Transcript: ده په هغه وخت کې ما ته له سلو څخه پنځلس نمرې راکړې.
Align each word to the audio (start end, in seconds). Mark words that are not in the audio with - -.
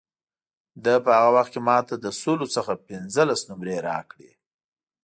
ده 0.83 0.93
په 1.05 1.11
هغه 1.17 1.31
وخت 1.37 1.51
کې 1.53 1.61
ما 1.67 1.77
ته 1.87 1.93
له 2.03 2.11
سلو 2.21 2.45
څخه 2.55 2.73
پنځلس 2.87 3.41
نمرې 3.49 3.77
راکړې. 3.89 4.31